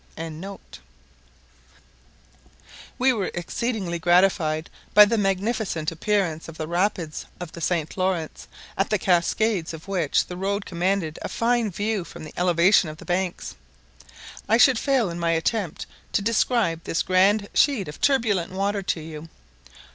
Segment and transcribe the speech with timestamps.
[2.97, 7.95] ]We were exceedingly gratified by the magnificent appearance of the rapids of the St.
[7.95, 12.89] Laurence, at the cascades of which the road commanded a fine view from the elevation
[12.89, 13.53] of the banks.
[14.49, 18.99] I should fail in my attempt to describe this grand sheet of turbulent water to
[18.99, 19.29] you.